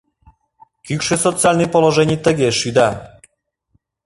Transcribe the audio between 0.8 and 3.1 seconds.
Кӱкшӧ социальный положений тыге шӱда.